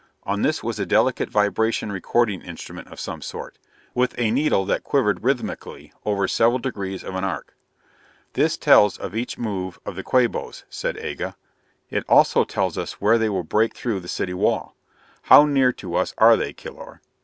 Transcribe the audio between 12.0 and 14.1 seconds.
also tells us where they will break through the